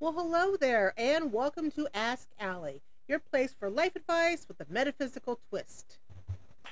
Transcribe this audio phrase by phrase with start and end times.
[0.00, 4.72] Well, hello there, and welcome to Ask Allie, your place for life advice with a
[4.72, 5.98] metaphysical twist.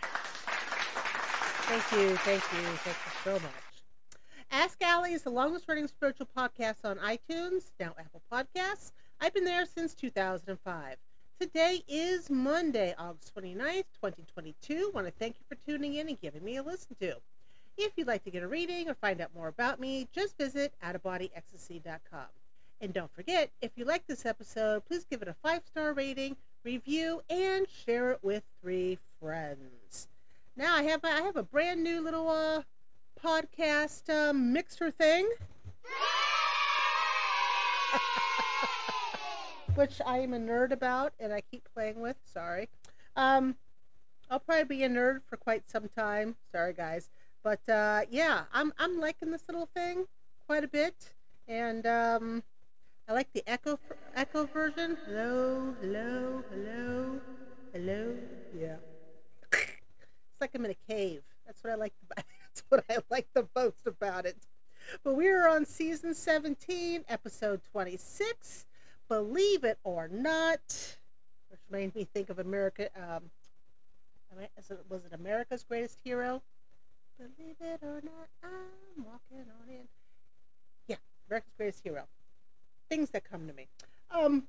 [0.01, 4.23] Thank you, thank you, thank you so much.
[4.53, 8.93] Ask Allie is the longest running spiritual podcast on iTunes, now Apple Podcasts.
[9.21, 10.97] I've been there since 2005.
[11.41, 14.93] Today is Monday, August 29th, 2022.
[14.93, 17.17] I want to thank you for tuning in and giving me a listen to.
[17.77, 20.75] If you'd like to get a reading or find out more about me, just visit
[20.81, 22.27] outofbodyecstasy.com.
[22.81, 26.37] And don't forget, if you like this episode, please give it a five star rating,
[26.63, 30.09] review, and share it with three friends.
[30.57, 32.63] Now I have I have a brand new little uh,
[33.23, 35.27] podcast um, mixer thing,
[39.75, 42.17] which I am a nerd about, and I keep playing with.
[42.31, 42.69] Sorry,
[43.17, 43.57] um,
[44.31, 46.37] I'll probably be a nerd for quite some time.
[46.53, 47.09] Sorry, guys,
[47.43, 50.05] but uh, yeah, I'm I'm liking this little thing
[50.47, 51.15] quite a bit,
[51.49, 52.43] and um,
[53.09, 53.79] I like the echo
[54.17, 54.99] echo version.
[55.07, 57.21] Hello, hello, hello,
[57.73, 58.17] hello.
[58.53, 58.77] Yeah.
[59.53, 61.23] it's like I'm in a cave.
[61.47, 61.93] That's what I like.
[62.03, 64.37] About, that's what I like the most about it.
[65.05, 68.67] But we are on season 17, episode 26.
[69.09, 70.97] Believe it or not,
[71.49, 72.89] which made me think of America.
[72.97, 73.31] Um,
[74.89, 76.43] was it America's Greatest Hero?
[77.19, 79.87] Believe it or not, I'm walking on in.
[80.89, 80.97] Yeah,
[81.29, 82.07] America's Greatest Hero
[82.89, 83.69] things that come to me.
[84.11, 84.45] Um,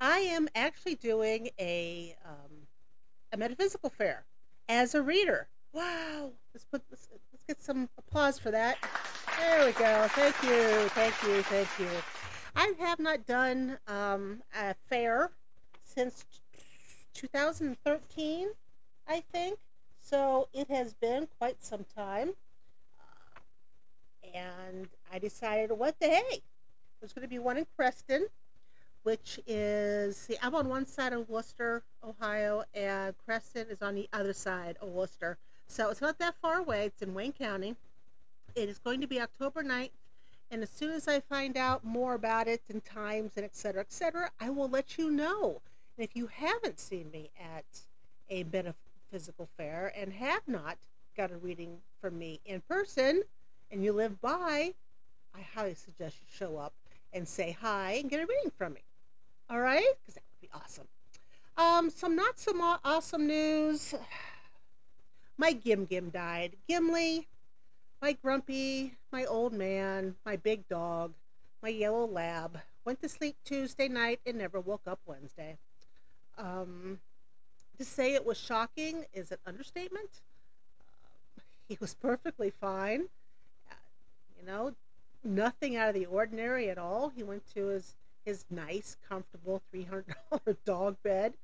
[0.00, 2.66] I am actually doing a um,
[3.32, 4.24] a metaphysical fair
[4.68, 5.48] as a reader.
[5.72, 6.32] Wow!
[6.52, 8.78] Let's put let's, let's get some applause for that.
[9.38, 10.06] There we go.
[10.10, 11.88] Thank you, thank you, thank you.
[12.56, 15.30] I have not done um, a fair
[15.82, 16.24] since
[17.14, 18.48] 2013,
[19.08, 19.58] I think.
[20.00, 22.34] So it has been quite some time.
[23.00, 26.42] Uh, and I decided, what the hey?
[27.04, 28.28] There's going to be one in Creston,
[29.02, 34.08] which is, see, I'm on one side of Wooster, Ohio, and Creston is on the
[34.10, 35.36] other side of Wooster.
[35.66, 36.86] So it's not that far away.
[36.86, 37.76] It's in Wayne County.
[38.54, 39.90] It is going to be October 9th.
[40.50, 43.82] And as soon as I find out more about it and times and et cetera,
[43.82, 45.60] et cetera, I will let you know.
[45.98, 47.66] And if you haven't seen me at
[48.30, 50.78] a metaphysical fair and have not
[51.18, 53.24] got a reading from me in person
[53.70, 54.72] and you live by,
[55.34, 56.72] I highly suggest you show up
[57.14, 58.82] and say hi and get a reading from me.
[59.48, 59.86] All right?
[60.02, 60.88] Because that would be awesome.
[61.56, 62.52] Um, some not so
[62.84, 63.94] awesome news.
[65.38, 66.56] My Gim Gim died.
[66.68, 67.26] Gimli,
[68.00, 71.12] my grumpy, my old man, my big dog,
[71.62, 75.56] my yellow lab, went to sleep Tuesday night and never woke up Wednesday.
[76.38, 77.00] Um,
[77.78, 80.10] to say it was shocking is an understatement.
[81.38, 83.06] Uh, he was perfectly fine.
[83.70, 83.74] Uh,
[84.38, 84.74] you know,
[85.24, 87.10] nothing out of the ordinary at all.
[87.14, 91.34] He went to his his nice, comfortable three hundred dollar dog bed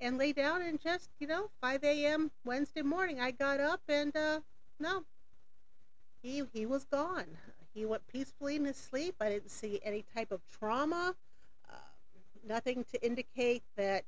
[0.00, 2.30] and lay down and just you know 5 a.m.
[2.44, 3.20] Wednesday morning.
[3.20, 4.40] I got up and uh,
[4.78, 5.04] no,
[6.22, 7.26] he he was gone.
[7.74, 9.16] He went peacefully in his sleep.
[9.20, 11.14] I didn't see any type of trauma.
[11.68, 11.74] Uh,
[12.46, 14.04] nothing to indicate that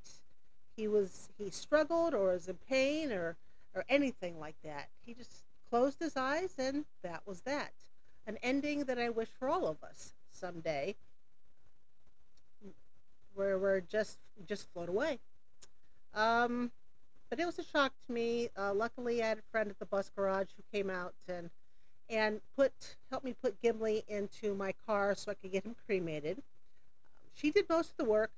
[0.75, 3.37] he was he struggled or was in pain or
[3.75, 4.89] or anything like that.
[5.05, 7.71] He just closed his eyes and that was that
[8.25, 10.95] an ending that I wish for all of us someday,
[13.33, 15.19] where we're just just float away.
[16.13, 16.71] Um,
[17.29, 18.49] but it was a shock to me.
[18.55, 21.49] Uh, luckily, I had a friend at the bus garage who came out and
[22.09, 26.37] and put helped me put Gimli into my car so I could get him cremated.
[26.37, 26.43] Um,
[27.33, 28.31] she did most of the work,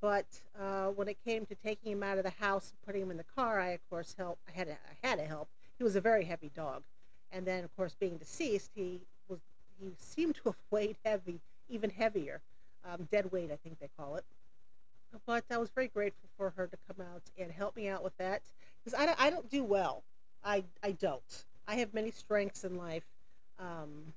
[0.00, 0.26] but
[0.58, 3.16] uh, when it came to taking him out of the house and putting him in
[3.16, 4.42] the car, I of course helped.
[4.48, 5.48] I had to, I had to help.
[5.78, 6.82] He was a very heavy dog,
[7.30, 9.02] and then of course being deceased, he
[9.82, 12.40] he seemed to have weighed heavy, even heavier,
[12.84, 14.24] um, dead weight, I think they call it.
[15.26, 18.16] But I was very grateful for her to come out and help me out with
[18.18, 18.42] that
[18.82, 20.02] because I don't, I don't do well.
[20.44, 21.44] I, I don't.
[21.68, 23.04] I have many strengths in life.
[23.58, 24.14] Um,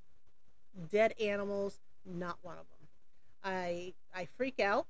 [0.90, 2.88] dead animals, not one of them.
[3.44, 4.86] I I freak out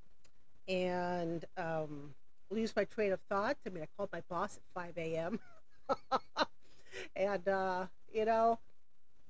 [0.68, 2.14] and um,
[2.50, 3.56] lose my train of thought.
[3.66, 5.40] I mean, I called my boss at 5 a.m.
[7.16, 8.58] and uh, you know,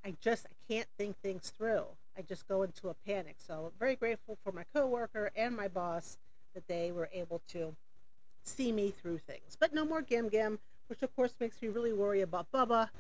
[0.06, 1.82] I just I can't think things through.
[2.16, 3.34] I just go into a panic.
[3.38, 6.16] So I'm very grateful for my coworker and my boss
[6.54, 7.74] that they were able to
[8.44, 9.56] see me through things.
[9.58, 12.90] But no more Gim Gim, which of course makes me really worry about Bubba,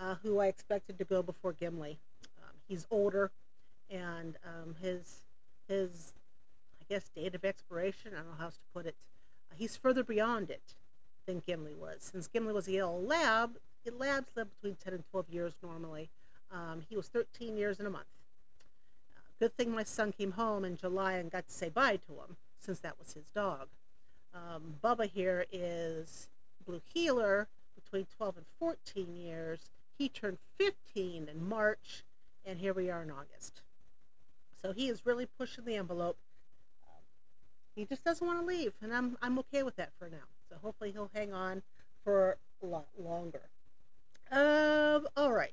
[0.00, 1.98] uh, who I expected to go before Gimli.
[2.42, 3.30] Um, he's older,
[3.88, 5.22] and um, his
[5.68, 6.14] his
[6.80, 8.10] I guess date of expiration.
[8.12, 8.96] I don't know how else to put it.
[9.52, 10.74] Uh, he's further beyond it
[11.26, 11.98] than Gimli was.
[12.00, 13.58] Since Gimli was a yellow lab,
[13.96, 16.10] labs live between 10 and 12 years normally.
[16.50, 18.06] Um, he was 13 years and a month.
[19.16, 22.12] Uh, Good thing my son came home in July and got to say bye to
[22.12, 23.68] him, since that was his dog.
[24.34, 26.28] Um, Bubba here is
[26.66, 29.60] Blue Heeler between 12 and 14 years.
[29.98, 32.04] He turned 15 in March,
[32.44, 33.62] and here we are in August.
[34.60, 36.18] So he is really pushing the envelope.
[37.74, 40.26] He just doesn't want to leave, and I'm, I'm okay with that for now.
[40.48, 41.62] So hopefully he'll hang on
[42.04, 43.42] for a lot longer.
[44.30, 45.52] Um, all right.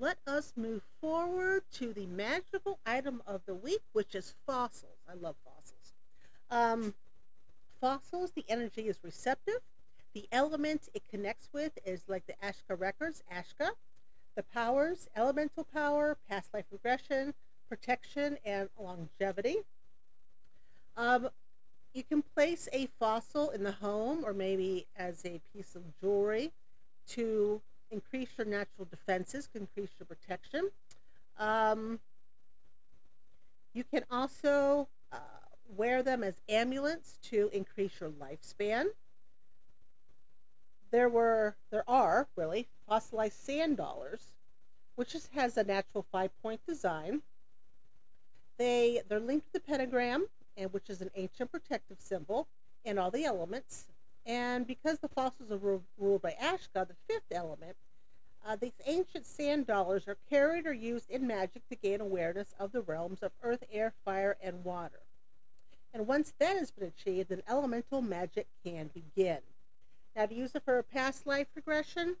[0.00, 4.96] Let us move forward to the magical item of the week, which is fossils.
[5.06, 5.92] I love fossils.
[6.50, 6.94] Um,
[7.82, 9.60] fossils, the energy is receptive.
[10.14, 13.72] The element it connects with is like the Ashka records, Ashka.
[14.36, 17.34] The powers, elemental power, past life regression,
[17.68, 19.56] protection, and longevity.
[20.96, 21.28] Um,
[21.92, 26.52] you can place a fossil in the home or maybe as a piece of jewelry
[27.08, 27.60] to
[27.90, 30.70] increase your natural defenses, increase your protection.
[31.38, 32.00] Um,
[33.72, 35.16] you can also uh,
[35.76, 38.86] wear them as amulets to increase your lifespan.
[40.90, 44.32] There were, there are really fossilized sand dollars,
[44.96, 47.22] which just has a natural five-point design.
[48.58, 50.26] They they're linked to the pentagram,
[50.56, 52.48] and which is an ancient protective symbol
[52.84, 53.86] and all the elements.
[54.26, 57.76] And because the fossils are ruled by Ashka, the fifth element,
[58.46, 62.72] uh, these ancient sand dollars are carried or used in magic to gain awareness of
[62.72, 65.00] the realms of earth, air, fire, and water.
[65.92, 69.38] And once that has been achieved, then elemental magic can begin.
[70.14, 72.16] Now, to use it for a past life regression,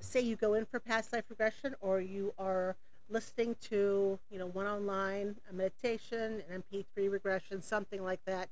[0.00, 2.76] say you go in for past life regression or you are
[3.08, 8.48] listening to, you know, one online, a meditation, an MP3 regression, something like that.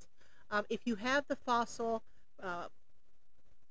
[0.50, 2.02] Um, if you have the fossil
[2.42, 2.66] uh,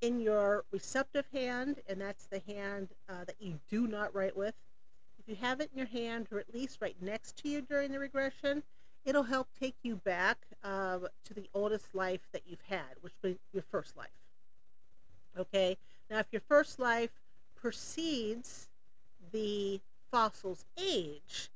[0.01, 4.55] in your receptive hand, and that's the hand uh, that you do not write with,
[5.19, 7.91] if you have it in your hand or at least right next to you during
[7.91, 8.63] the regression,
[9.05, 13.37] it'll help take you back uh, to the oldest life that you've had, which be
[13.53, 14.07] your first life.
[15.37, 15.77] Okay?
[16.09, 17.11] Now, if your first life
[17.55, 18.69] precedes
[19.31, 19.81] the
[20.11, 21.49] fossil's age,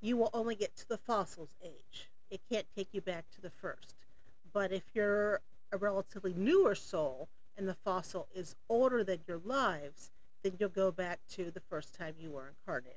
[0.00, 2.08] you will only get to the fossil's age.
[2.30, 3.94] It can't take you back to the first.
[4.52, 5.40] But if you're
[5.70, 10.10] a relatively newer soul and the fossil is older than your lives,
[10.42, 12.96] then you'll go back to the first time you were incarnated.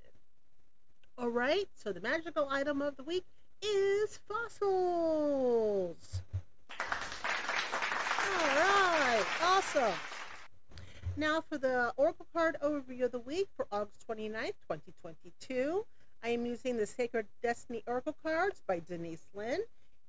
[1.18, 3.26] All right, so the magical item of the week
[3.62, 6.22] is fossils.
[6.72, 9.94] All right, awesome.
[11.18, 15.86] Now for the Oracle card overview of the week for August 29th, 2022.
[16.22, 19.62] I am using the Sacred Destiny Oracle cards by Denise Linn.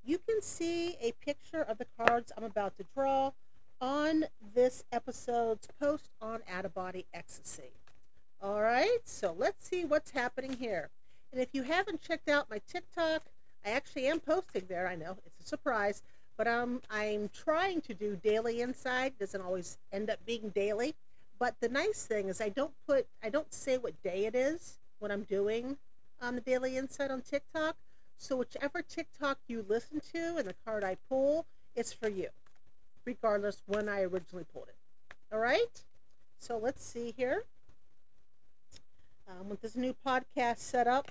[0.05, 3.33] You can see a picture of the cards I'm about to draw
[3.81, 4.25] on
[4.55, 7.73] this episode's post on Out of Body Ecstasy.
[8.43, 10.91] All right, so let's see what's happening here.
[11.33, 13.25] And if you haven't checked out my TikTok,
[13.65, 14.87] I actually am posting there.
[14.89, 16.03] I know it's a surprise,
[16.37, 19.13] but um, I'm trying to do daily inside.
[19.13, 20.95] It doesn't always end up being daily.
[21.39, 24.79] But the nice thing is I don't put, I don't say what day it is
[24.99, 25.77] when I'm doing
[26.23, 27.77] on the daily inside on TikTok.
[28.17, 31.45] So whichever TikTok you listen to and the card I pull,
[31.75, 32.29] it's for you,
[33.07, 34.77] regardless when I originally pulled it.
[35.33, 35.83] All right.
[36.39, 37.45] So let's see here.
[39.29, 41.11] Um, with this new podcast set up,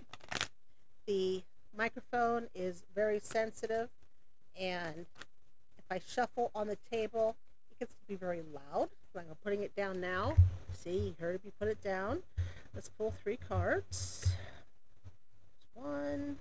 [1.08, 1.42] the
[1.76, 3.90] microphone is very sensitive
[4.60, 5.06] and
[5.78, 7.36] if I shuffle on the table,
[7.72, 8.90] it gets to be very loud.
[9.14, 10.36] So I'm putting it down now.
[10.74, 12.24] See, you heard me put it down.
[12.74, 14.34] Let's pull three cards.
[15.74, 16.38] One.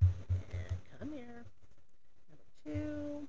[0.00, 1.44] And come here.
[2.28, 3.28] Number two.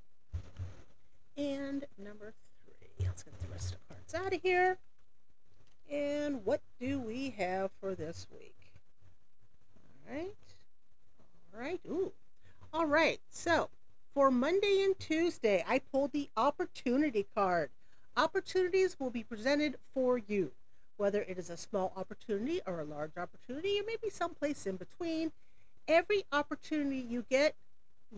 [1.38, 1.86] And
[2.22, 2.34] number
[2.66, 3.06] three.
[3.06, 4.78] Let's get the rest of the cards out of here.
[5.92, 8.56] And what do we have for this week?
[10.08, 10.36] All right.
[11.54, 11.82] All right.
[11.90, 12.14] Ooh,
[12.74, 13.70] all right, so
[14.14, 17.70] for Monday and Tuesday, I pulled the opportunity card.
[18.16, 20.52] Opportunities will be presented for you,
[20.98, 25.32] whether it is a small opportunity or a large opportunity, or maybe someplace in between.
[25.88, 27.56] Every opportunity you get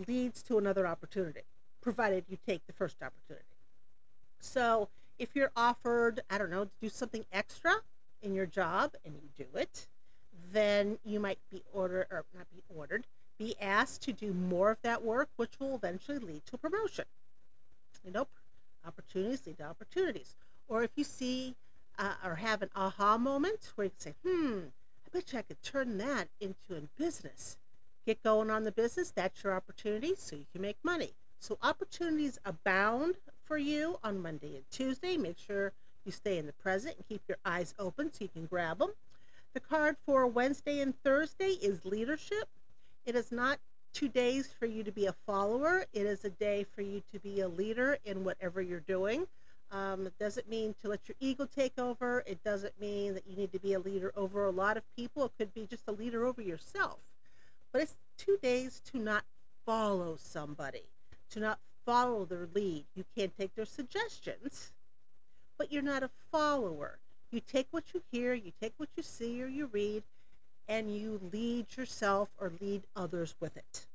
[0.07, 1.41] leads to another opportunity,
[1.81, 3.52] provided you take the first opportunity.
[4.43, 7.75] So if you're offered, I don't know, to do something extra
[8.21, 9.87] in your job and you do it,
[10.51, 13.05] then you might be ordered, or not be ordered,
[13.37, 17.05] be asked to do more of that work, which will eventually lead to a promotion.
[18.05, 18.27] You know,
[18.85, 20.35] opportunities lead to opportunities.
[20.67, 21.55] Or if you see
[21.97, 24.59] uh, or have an aha moment where you can say, hmm,
[25.05, 27.57] I bet you I could turn that into a business.
[28.05, 31.11] Get going on the business, that's your opportunity, so you can make money.
[31.39, 35.17] So opportunities abound for you on Monday and Tuesday.
[35.17, 35.73] Make sure
[36.05, 38.93] you stay in the present and keep your eyes open so you can grab them.
[39.53, 42.49] The card for Wednesday and Thursday is leadership.
[43.05, 43.59] It is not
[43.93, 47.19] two days for you to be a follower, it is a day for you to
[47.19, 49.27] be a leader in whatever you're doing.
[49.73, 52.23] Um, it doesn't mean to let your ego take over.
[52.27, 55.25] It doesn't mean that you need to be a leader over a lot of people.
[55.25, 56.99] It could be just a leader over yourself.
[57.71, 59.25] But it's two days to not
[59.65, 60.83] follow somebody,
[61.31, 62.85] to not follow their lead.
[62.95, 64.71] You can't take their suggestions,
[65.57, 66.99] but you're not a follower.
[67.31, 70.03] You take what you hear, you take what you see or you read,
[70.67, 73.85] and you lead yourself or lead others with it.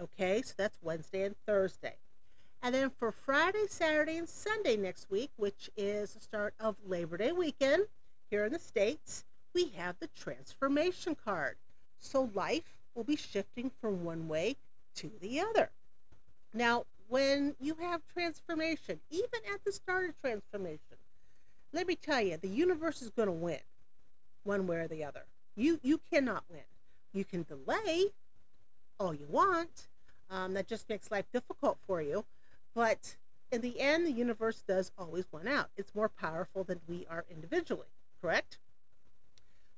[0.00, 1.96] Okay, so that's Wednesday and Thursday.
[2.62, 7.16] And then for Friday, Saturday, and Sunday next week, which is the start of Labor
[7.16, 7.84] Day weekend
[8.30, 11.56] here in the States, we have the transformation card.
[12.00, 14.56] So life will be shifting from one way
[14.96, 15.70] to the other.
[16.52, 20.96] Now, when you have transformation, even at the start of transformation,
[21.72, 23.60] let me tell you, the universe is going to win
[24.44, 25.24] one way or the other.
[25.56, 26.60] You you cannot win.
[27.12, 28.06] You can delay
[28.98, 29.88] all you want.
[30.30, 32.24] Um, that just makes life difficult for you.
[32.74, 33.16] But
[33.50, 35.70] in the end, the universe does always win out.
[35.76, 37.88] It's more powerful than we are individually,
[38.20, 38.58] correct?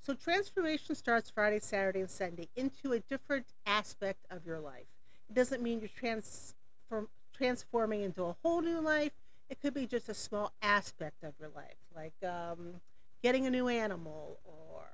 [0.00, 4.86] So transformation starts Friday, Saturday, and Sunday into a different aspect of your life.
[5.28, 7.08] It doesn't mean you're transform,
[7.40, 9.12] transforming into a whole new life.
[9.48, 12.74] It could be just a small aspect of your life, like um,
[13.22, 14.84] getting a new animal or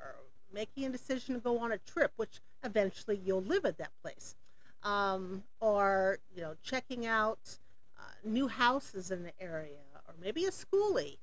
[0.55, 4.37] making a decision to go on a trip, which eventually you'll live at that place,
[4.85, 7.59] um, or you know checking out
[7.99, 11.19] uh, new houses in the area, or maybe a skoolie.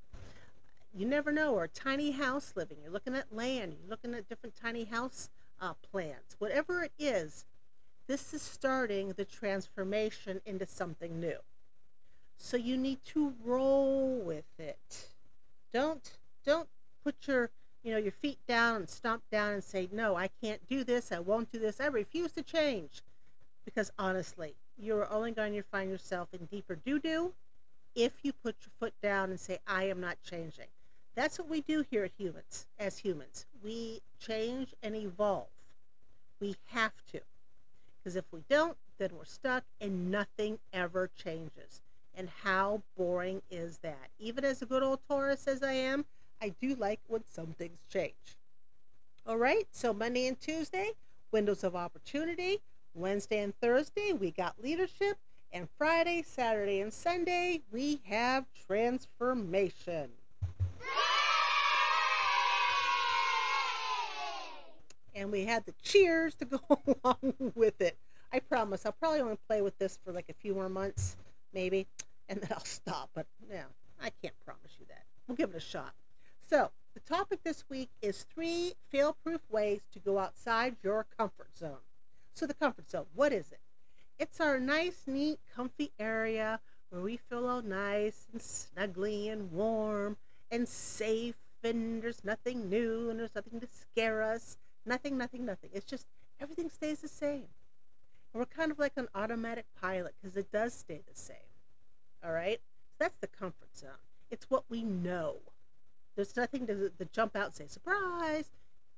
[0.93, 2.77] You never know, or tiny house living.
[2.83, 3.77] You're looking at land.
[3.79, 6.35] You're looking at different tiny house uh, plans.
[6.37, 7.45] Whatever it is,
[8.07, 11.37] this is starting the transformation into something new.
[12.37, 15.07] So you need to roll with it.
[15.73, 16.67] Don't don't
[17.03, 17.49] put your
[17.83, 21.11] you know, your feet down and stomp down and say, no, I can't do this.
[21.11, 21.81] I won't do this.
[21.81, 23.03] I refuse to change.
[23.65, 27.33] Because honestly, you're only going to find yourself in deeper doo doo
[27.93, 30.67] if you put your foot down and say, I am not changing.
[31.15, 33.45] That's what we do here at humans, as humans.
[33.63, 35.47] We change and evolve.
[36.39, 37.19] We have to.
[38.03, 41.81] Because if we don't, then we're stuck and nothing ever changes.
[42.15, 44.09] And how boring is that?
[44.19, 46.05] Even as a good old Taurus as I am,
[46.41, 48.37] I do like when some things change.
[49.25, 50.91] All right, so Monday and Tuesday,
[51.31, 52.59] windows of opportunity.
[52.93, 55.17] Wednesday and Thursday, we got leadership.
[55.51, 60.09] And Friday, Saturday, and Sunday, we have transformation.
[65.23, 66.59] And we had the cheers to go
[67.05, 67.97] along with it.
[68.33, 71.15] I promise I'll probably only play with this for like a few more months,
[71.53, 71.87] maybe,
[72.27, 73.09] and then I'll stop.
[73.13, 73.63] But yeah,
[74.01, 75.05] I can't promise you that.
[75.25, 75.93] We'll give it a shot.
[76.41, 81.57] So, the topic this week is three fail proof ways to go outside your comfort
[81.57, 81.77] zone.
[82.33, 83.61] So, the comfort zone, what is it?
[84.19, 90.17] It's our nice, neat, comfy area where we feel all nice and snuggly and warm
[90.51, 94.57] and safe, and there's nothing new and there's nothing to scare us.
[94.85, 95.69] Nothing, nothing, nothing.
[95.73, 96.07] It's just
[96.39, 97.47] everything stays the same.
[98.33, 101.37] And we're kind of like an automatic pilot because it does stay the same.
[102.23, 102.59] All right?
[102.91, 103.91] So that's the comfort zone.
[104.31, 105.37] It's what we know.
[106.15, 108.51] There's nothing to, to jump out and say, surprise.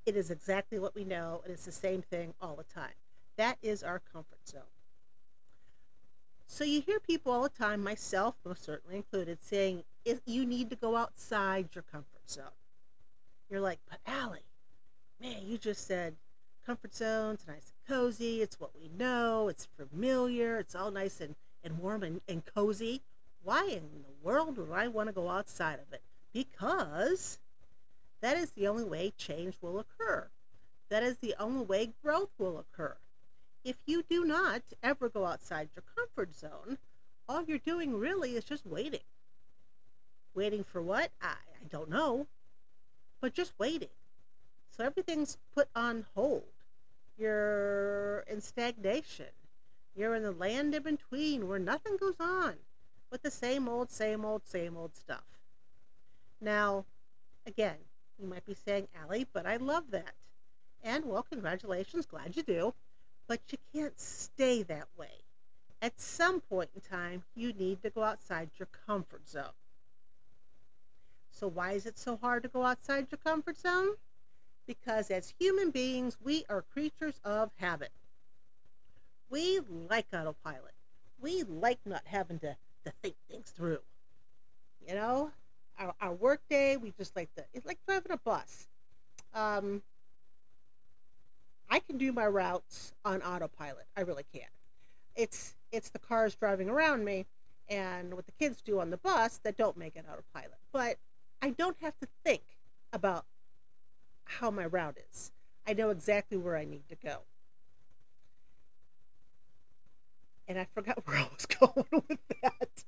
[0.05, 2.93] It is exactly what we know, and it's the same thing all the time.
[3.37, 4.61] That is our comfort zone.
[6.45, 9.83] So you hear people all the time, myself most certainly included, saying
[10.25, 12.45] you need to go outside your comfort zone.
[13.49, 14.45] You're like, but Allie,
[15.21, 16.15] man, you just said
[16.65, 18.41] comfort zone's nice and cozy.
[18.41, 19.47] It's what we know.
[19.47, 20.57] It's familiar.
[20.57, 23.01] It's all nice and, and warm and, and cozy.
[23.43, 26.01] Why in the world would I want to go outside of it?
[26.35, 27.39] because
[28.19, 30.27] that is the only way change will occur.
[30.89, 32.97] That is the only way growth will occur.
[33.63, 36.77] If you do not ever go outside your comfort zone,
[37.27, 38.99] all you're doing really is just waiting.
[40.35, 41.11] Waiting for what?
[41.21, 42.27] I, I don't know.
[43.21, 43.89] But just waiting.
[44.75, 46.43] So everything's put on hold.
[47.17, 49.27] You're in stagnation.
[49.95, 52.55] You're in the land in between where nothing goes on
[53.15, 55.23] but the same old, same old, same old stuff.
[56.41, 56.83] Now,
[57.47, 57.77] again,
[58.19, 60.15] you might be saying, Allie, but I love that.
[60.83, 62.73] And well, congratulations, glad you do.
[63.25, 65.23] But you can't stay that way.
[65.81, 69.55] At some point in time, you need to go outside your comfort zone.
[71.31, 73.95] So, why is it so hard to go outside your comfort zone?
[74.67, 77.91] Because as human beings, we are creatures of habit.
[79.29, 80.73] We like autopilot.
[81.19, 82.55] We like not having to,
[82.85, 83.79] to think things through.
[84.87, 85.31] You know,
[85.77, 88.67] our, our work day, we just like the, it's like driving a bus.
[89.33, 89.81] Um,
[91.69, 93.85] I can do my routes on autopilot.
[93.97, 94.47] I really can.
[95.15, 97.25] It's it's the cars driving around me
[97.67, 100.59] and what the kids do on the bus that don't make it autopilot.
[100.71, 100.97] But
[101.41, 102.43] I don't have to think
[102.93, 103.25] about
[104.25, 105.31] how my route is.
[105.67, 107.19] I know exactly where I need to go.
[110.47, 112.83] And I forgot where I was going with that.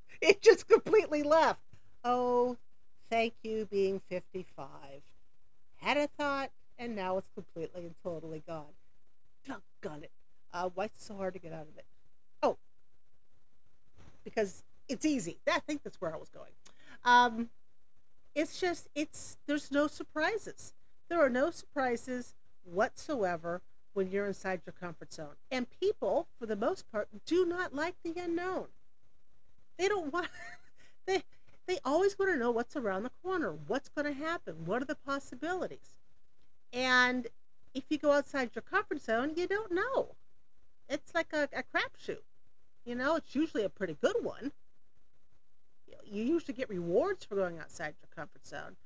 [0.20, 1.60] it just completely left.
[2.04, 2.56] Oh,
[3.10, 4.66] thank you, being 55.
[5.76, 8.64] Had a thought, and now it's completely and totally gone.
[9.46, 10.10] Doggone it.
[10.52, 11.86] Uh, why it so hard to get out of it?
[12.42, 12.58] Oh,
[14.24, 15.38] because it's easy.
[15.50, 16.52] I think that's where I was going.
[17.04, 17.48] Um,
[18.34, 20.72] it's just, it's, there's no surprises.
[21.08, 22.34] There are no surprises
[22.64, 23.62] whatsoever
[23.92, 25.36] when you're inside your comfort zone.
[25.50, 28.66] And people, for the most part, do not like the unknown.
[29.78, 30.28] They don't want,
[31.06, 31.22] they,
[31.66, 34.86] they always want to know what's around the corner, what's going to happen, what are
[34.86, 35.94] the possibilities.
[36.72, 37.28] And
[37.74, 40.08] if you go outside your comfort zone, you don't know.
[40.88, 42.22] It's like a, a crapshoot.
[42.84, 44.52] You know, it's usually a pretty good one.
[46.04, 48.76] You usually get rewards for going outside your comfort zone.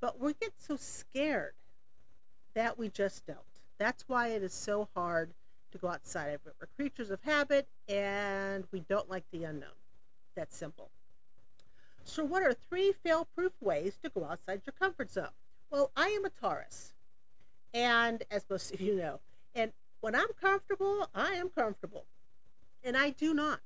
[0.00, 1.54] But we get so scared
[2.54, 3.38] that we just don't.
[3.78, 5.32] That's why it is so hard
[5.72, 6.54] to go outside of it.
[6.60, 9.68] We're creatures of habit and we don't like the unknown.
[10.34, 10.90] That's simple.
[12.04, 15.34] So, what are three fail proof ways to go outside your comfort zone?
[15.70, 16.92] Well, I am a Taurus.
[17.74, 19.20] And as most of you know,
[19.54, 22.04] and when I'm comfortable, I am comfortable.
[22.84, 23.60] And I do not,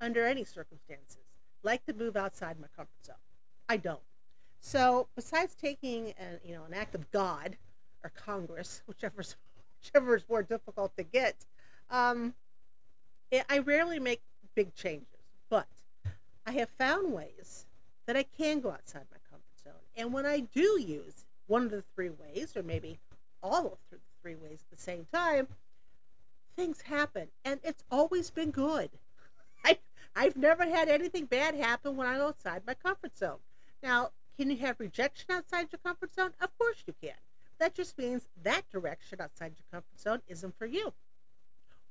[0.00, 1.27] under any circumstances,
[1.68, 3.16] like to move outside my comfort zone.
[3.68, 4.00] I don't.
[4.58, 7.58] So, besides taking an, you know, an act of God
[8.02, 9.36] or Congress, whichever's,
[9.82, 11.44] whichever is more difficult to get,
[11.90, 12.32] um,
[13.30, 14.22] it, I rarely make
[14.54, 15.06] big changes.
[15.50, 15.68] But
[16.46, 17.66] I have found ways
[18.06, 19.84] that I can go outside my comfort zone.
[19.94, 22.98] And when I do use one of the three ways, or maybe
[23.42, 25.48] all of the three ways at the same time,
[26.56, 27.28] things happen.
[27.44, 28.88] And it's always been good.
[30.18, 33.38] I've never had anything bad happen when I'm outside my comfort zone.
[33.84, 36.32] Now, can you have rejection outside your comfort zone?
[36.40, 37.14] Of course you can.
[37.60, 40.92] That just means that direction outside your comfort zone isn't for you.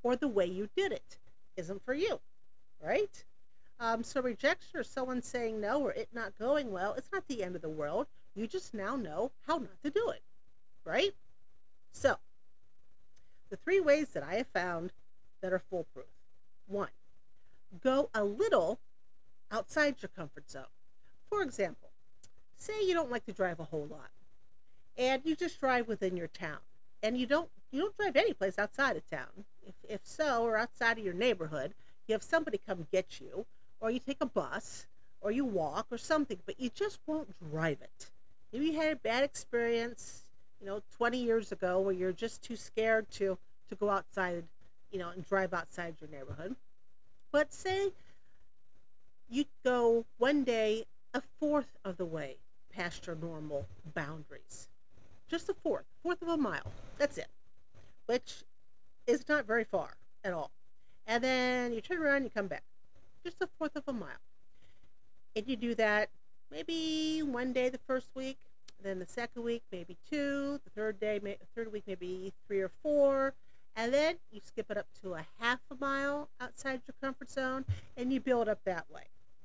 [0.03, 1.19] Or the way you did it
[1.55, 2.19] isn't for you,
[2.83, 3.23] right?
[3.79, 7.43] Um, so rejection or someone saying no or it not going well, it's not the
[7.43, 8.07] end of the world.
[8.35, 10.21] You just now know how not to do it,
[10.83, 11.13] right?
[11.93, 12.17] So,
[13.49, 14.91] the three ways that I have found
[15.41, 16.07] that are foolproof.
[16.67, 16.89] One,
[17.83, 18.79] go a little
[19.51, 20.63] outside your comfort zone.
[21.29, 21.89] For example,
[22.55, 24.11] say you don't like to drive a whole lot
[24.97, 26.59] and you just drive within your town
[27.03, 29.45] and you don't you don't drive any place outside of town.
[29.65, 31.73] If, if so, or outside of your neighborhood,
[32.07, 33.45] you have somebody come get you
[33.79, 34.87] or you take a bus,
[35.21, 38.09] or you walk, or something, but you just won't drive it.
[38.51, 40.25] Maybe you had a bad experience,
[40.59, 43.37] you know, 20 years ago where you're just too scared to,
[43.69, 44.43] to go outside,
[44.91, 46.55] you know, and drive outside your neighborhood.
[47.31, 47.91] But say
[49.29, 52.37] you go one day a fourth of the way
[52.71, 54.69] past your normal boundaries.
[55.29, 56.71] Just a fourth, fourth of a mile.
[56.97, 57.27] That's it.
[58.05, 58.43] Which
[59.05, 60.51] is not very far at all.
[61.05, 62.63] And then you turn around and you come back
[63.23, 64.23] just a fourth of a mile.
[65.35, 66.09] And you do that
[66.49, 68.37] maybe one day the first week,
[68.81, 71.19] then the second week maybe two, the third day,
[71.53, 73.33] third week maybe three or four,
[73.77, 77.63] and then you skip it up to a half a mile outside your comfort zone,
[77.95, 79.03] and you build up that way.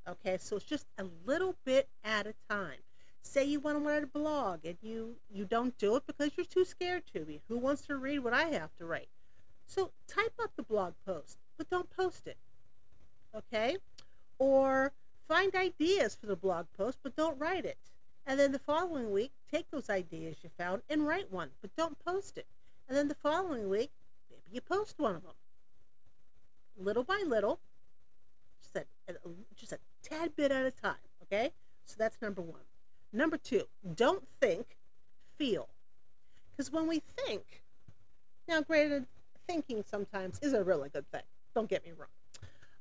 [0.09, 2.79] Okay, so it's just a little bit at a time.
[3.23, 6.45] Say you want to write a blog and you you don't do it because you're
[6.45, 7.41] too scared to be.
[7.49, 9.09] Who wants to read what I have to write?
[9.65, 12.37] So type up the blog post, but don't post it
[13.35, 13.77] okay?
[14.39, 14.93] Or
[15.29, 17.79] find ideas for the blog post, but don't write it.
[18.27, 22.03] And then the following week, take those ideas you found and write one, but don't
[22.05, 22.47] post it.
[22.89, 23.91] And then the following week,
[24.53, 25.33] you post one of them.
[26.79, 27.59] Little by little,
[28.63, 28.85] just a,
[29.57, 31.53] just a tad bit at a time, okay?
[31.85, 32.61] So that's number one.
[33.13, 34.77] Number two, don't think,
[35.37, 35.69] feel.
[36.51, 37.63] Because when we think,
[38.49, 39.07] now granted,
[39.47, 41.23] thinking sometimes is a really good thing.
[41.55, 42.09] Don't get me wrong.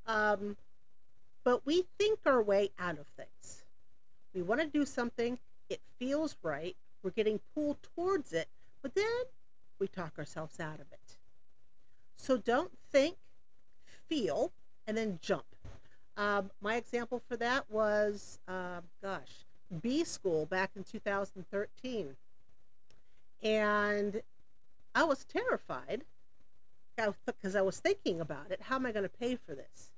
[0.06, 0.56] Um,
[1.44, 3.64] but we think our way out of things.
[4.34, 8.48] We want to do something, it feels right, we're getting pulled towards it,
[8.80, 9.04] but then
[9.78, 11.11] we talk ourselves out of it.
[12.16, 13.16] So don't think,
[14.08, 14.52] feel,
[14.86, 15.44] and then jump.
[16.16, 19.44] Um, my example for that was, uh, gosh,
[19.80, 22.16] B school back in 2013.
[23.42, 24.22] And
[24.94, 26.04] I was terrified
[27.26, 28.62] because I was thinking about it.
[28.62, 29.90] How am I going to pay for this?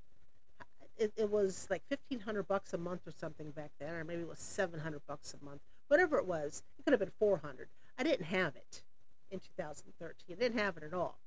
[0.97, 4.23] it, it was like fifteen hundred bucks a month or something back then, or maybe
[4.23, 5.61] it was seven hundred bucks a month.
[5.89, 6.63] whatever it was.
[6.79, 7.69] It could have been 400.
[7.99, 8.83] I didn't have it
[9.31, 10.37] in 2013.
[10.37, 11.19] I didn't have it at all.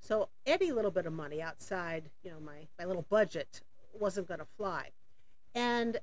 [0.00, 3.60] So any little bit of money outside, you know, my, my little budget
[3.98, 4.88] wasn't going to fly.
[5.54, 5.98] And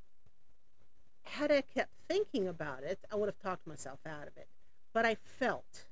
[1.24, 4.48] had I kept thinking about it, I would have talked myself out of it.
[4.94, 5.86] But I felt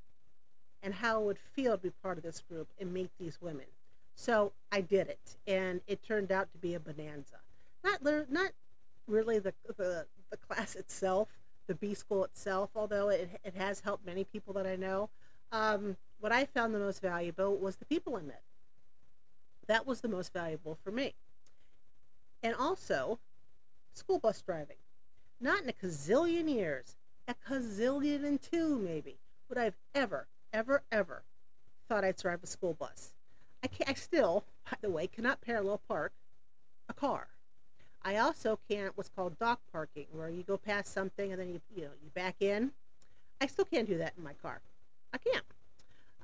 [0.86, 3.66] and how it would feel to be part of this group and meet these women.
[4.14, 7.38] So I did it, and it turned out to be a bonanza.
[7.84, 8.52] Not not
[9.08, 11.28] really the the, the class itself,
[11.68, 15.10] the B school itself, although it, it has helped many people that I know.
[15.52, 18.42] Um, what I found the most valuable was the people I met.
[19.68, 21.14] That was the most valuable for me.
[22.44, 23.20] And also,
[23.94, 24.78] school bus driving.
[25.40, 26.96] Not in a gazillion years,
[27.28, 29.18] a gazillion and two maybe,
[29.50, 31.24] would I've ever, ever, ever
[31.88, 33.12] thought I'd drive a school bus.
[33.64, 36.14] I, I still, by the way, cannot parallel park
[36.88, 37.28] a car.
[38.04, 41.62] I also can't what's called dock parking, where you go past something and then you
[41.76, 42.72] you know you back in.
[43.42, 44.62] I still can't do that in my car.
[45.12, 45.44] I can't.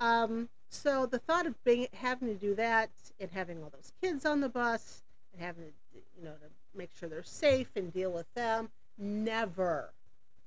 [0.02, 4.26] Um, so the thought of being having to do that and having all those kids
[4.26, 8.12] on the bus and having to you know to make sure they're safe and deal
[8.12, 9.94] with them, never,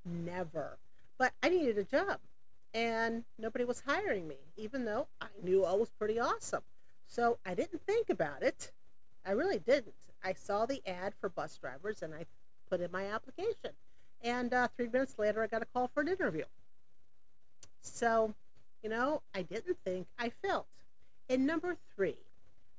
[0.05, 0.79] never.
[1.17, 2.19] But I needed a job,
[2.75, 6.63] and nobody was hiring me, even though I knew I was pretty awesome.
[7.07, 8.73] So I didn't think about it.
[9.25, 9.95] I really didn't.
[10.25, 12.25] I saw the ad for bus drivers and I
[12.69, 13.71] put in my application.
[14.23, 16.45] And uh, three minutes later, I got a call for an interview.
[17.83, 18.35] So,
[18.85, 20.67] you know, I didn't think I felt.
[21.29, 22.19] And number three,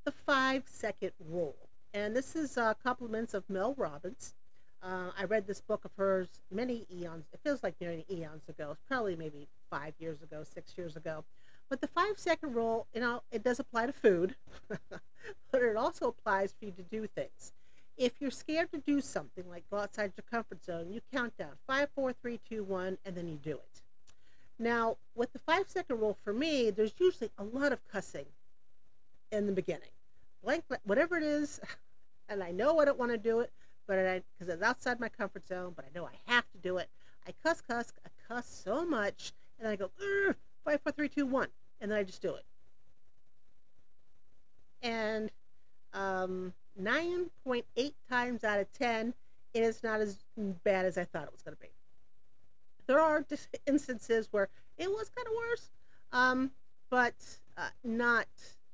[0.05, 1.55] the five second rule.
[1.93, 4.35] And this is uh, compliments of Mel Robbins.
[4.83, 7.25] Uh, I read this book of hers many eons.
[7.33, 8.69] It feels like many eons ago.
[8.71, 11.25] It's probably maybe five years ago, six years ago.
[11.69, 14.35] But the five second rule, you know, it does apply to food,
[14.69, 17.53] but it also applies for you to do things.
[17.97, 21.53] If you're scared to do something like go outside your comfort zone, you count down
[21.65, 23.81] five, four, three, two, one, and then you do it.
[24.57, 28.25] Now, with the five second rule for me, there's usually a lot of cussing
[29.31, 29.89] in the beginning.
[30.43, 31.59] Blank, whatever it is,
[32.29, 33.51] and I know I don't want to do it,
[33.87, 36.77] but I because it's outside my comfort zone, but I know I have to do
[36.77, 36.89] it.
[37.27, 39.89] I cuss, cuss, I cuss so much, and I go,
[40.63, 41.47] five, four, three, two, one,
[41.81, 42.45] and then I just do it.
[44.81, 45.31] And
[45.93, 49.13] um, 9.8 times out of 10,
[49.53, 51.69] it is not as bad as I thought it was going to be.
[52.87, 53.25] There are
[53.65, 55.69] instances where it was kind of worse,
[56.11, 56.51] um,
[56.89, 58.27] but uh, not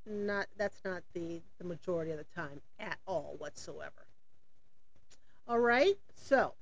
[0.05, 4.07] not that's not the the majority of the time at all whatsoever.
[5.47, 6.53] All right, so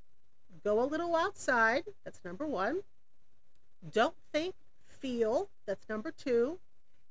[0.64, 1.84] go a little outside.
[2.04, 2.82] That's number one.
[3.92, 4.56] Don't think
[4.88, 6.60] Feel, that's number two.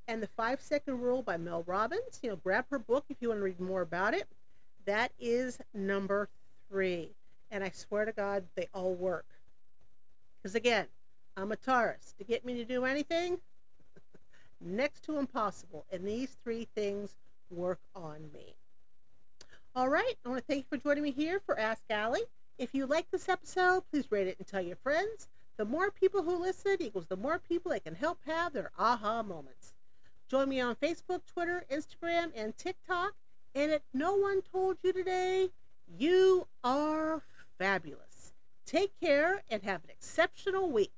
[0.06, 2.20] And The Five Second Rule by Mel Robbins.
[2.22, 4.26] You know, grab her book if you want to read more about it.
[4.84, 6.28] That is number
[6.68, 7.10] three.
[7.50, 9.26] And I swear to God, they all work.
[10.42, 10.86] Because again,
[11.36, 12.14] I'm a Taurus.
[12.18, 13.38] To get me to do anything,
[14.60, 15.86] next to impossible.
[15.92, 17.16] And these three things
[17.50, 18.54] work on me.
[19.74, 22.22] All right, I want to thank you for joining me here for Ask Allie.
[22.58, 25.28] If you like this episode, please rate it and tell your friends.
[25.56, 29.22] The more people who listen equals the more people that can help have their aha
[29.22, 29.74] moments.
[30.28, 33.14] Join me on Facebook, Twitter, Instagram, and TikTok.
[33.54, 35.50] And if no one told you today,
[35.96, 37.22] you are
[37.58, 38.07] fabulous.
[38.68, 40.92] Take care and have an exceptional week.